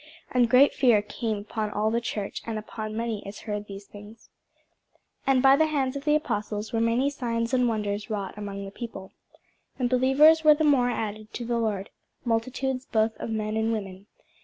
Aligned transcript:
And 0.31 0.49
great 0.49 0.73
fear 0.73 1.03
came 1.03 1.37
upon 1.37 1.69
all 1.69 1.91
the 1.91 2.01
church, 2.01 2.41
and 2.47 2.57
upon 2.57 2.89
as 2.93 2.97
many 2.97 3.23
as 3.23 3.41
heard 3.41 3.67
these 3.67 3.85
things. 3.85 4.31
[Sidenote: 4.31 4.63
The 4.63 4.97
Acts 4.97 5.25
5] 5.25 5.27
And 5.35 5.43
by 5.43 5.55
the 5.55 5.65
hands 5.67 5.95
of 5.95 6.05
the 6.05 6.15
apostles 6.15 6.73
were 6.73 6.81
many 6.81 7.11
signs 7.11 7.53
and 7.53 7.69
wonders 7.69 8.09
wrought 8.09 8.35
among 8.35 8.65
the 8.65 8.71
people. 8.71 9.11
And 9.77 9.91
believers 9.91 10.43
were 10.43 10.55
the 10.55 10.63
more 10.63 10.89
added 10.89 11.31
to 11.35 11.45
the 11.45 11.59
Lord, 11.59 11.91
multitudes 12.25 12.87
both 12.87 13.15
of 13.17 13.29
men 13.29 13.55
and 13.55 13.71
women. 13.71 14.07